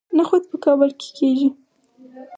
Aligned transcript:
نخود 0.17 0.43
په 0.51 0.57
کابل 0.65 0.89
کې 0.99 1.09
کیږي 1.17 1.49